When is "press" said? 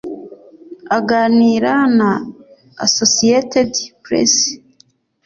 4.03-4.33